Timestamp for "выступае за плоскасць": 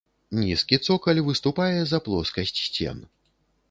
1.29-2.59